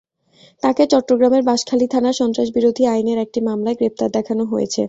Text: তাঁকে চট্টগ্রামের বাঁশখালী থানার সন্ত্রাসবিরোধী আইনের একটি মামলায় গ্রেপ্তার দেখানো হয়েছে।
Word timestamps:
তাঁকে 0.63 0.83
চট্টগ্রামের 0.91 1.43
বাঁশখালী 1.43 1.87
থানার 1.87 2.15
সন্ত্রাসবিরোধী 2.21 2.83
আইনের 2.93 3.19
একটি 3.25 3.39
মামলায় 3.47 3.77
গ্রেপ্তার 3.79 4.09
দেখানো 4.17 4.43
হয়েছে। 4.45 4.79